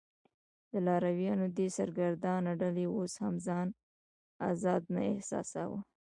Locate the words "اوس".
2.95-3.13